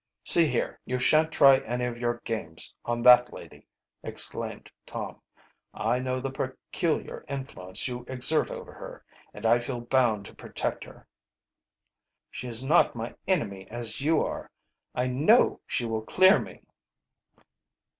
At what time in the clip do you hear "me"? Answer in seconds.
16.39-16.63